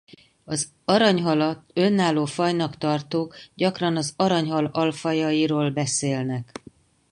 Az 0.45 0.69
aranyhalat 0.85 1.63
önálló 1.73 2.25
fajnak 2.25 2.77
tartók 2.77 3.35
gyakran 3.55 3.95
az 3.95 4.13
aranyhal 4.15 4.65
alfajairól 4.65 5.71
beszélnek. 5.71 6.61